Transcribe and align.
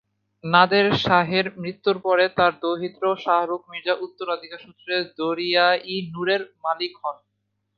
নাদের 0.43 0.85
শাহের 1.03 1.45
মৃত্যুর 1.57 1.97
পরে 1.99 2.25
তার 2.37 2.53
দৌহিত্র 2.61 3.03
শাহরুখ 3.17 3.61
মির্জা 3.71 3.95
উত্তরাধিকার 4.05 4.63
সূত্রে 4.65 4.95
দরিয়া-ই-নূরের 5.19 6.41
মালিক 6.63 6.93
হন। 7.01 7.17